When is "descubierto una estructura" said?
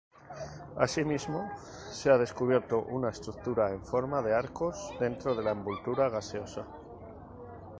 2.17-3.69